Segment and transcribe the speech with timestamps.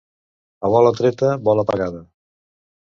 [0.69, 2.05] A bola treta, bola pagada.